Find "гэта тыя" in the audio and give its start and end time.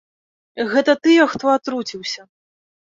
0.71-1.29